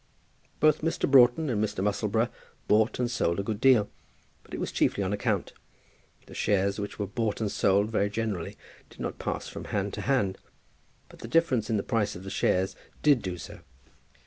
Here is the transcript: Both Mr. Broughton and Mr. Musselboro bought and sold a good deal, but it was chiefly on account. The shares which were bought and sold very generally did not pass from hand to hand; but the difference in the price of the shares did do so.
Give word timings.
Both 0.59 0.81
Mr. 0.81 1.07
Broughton 1.07 1.47
and 1.51 1.63
Mr. 1.63 1.83
Musselboro 1.83 2.29
bought 2.67 2.97
and 2.97 3.05
sold 3.11 3.39
a 3.39 3.43
good 3.43 3.61
deal, 3.61 3.87
but 4.41 4.51
it 4.51 4.59
was 4.59 4.71
chiefly 4.71 5.03
on 5.03 5.13
account. 5.13 5.53
The 6.25 6.33
shares 6.33 6.79
which 6.79 6.97
were 6.97 7.05
bought 7.05 7.39
and 7.39 7.51
sold 7.51 7.91
very 7.91 8.09
generally 8.09 8.57
did 8.89 8.99
not 8.99 9.19
pass 9.19 9.47
from 9.47 9.65
hand 9.65 9.93
to 9.93 10.01
hand; 10.01 10.39
but 11.07 11.19
the 11.19 11.27
difference 11.27 11.69
in 11.69 11.77
the 11.77 11.83
price 11.83 12.15
of 12.15 12.23
the 12.23 12.31
shares 12.31 12.75
did 13.03 13.21
do 13.21 13.37
so. 13.37 13.59